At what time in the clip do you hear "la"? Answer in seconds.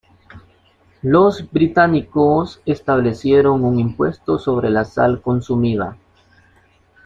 4.71-4.83